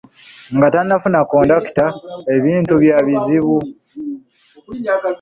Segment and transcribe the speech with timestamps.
[0.55, 1.85] Nga tannafuna kondakita
[2.35, 3.57] ebintu bya bizibu.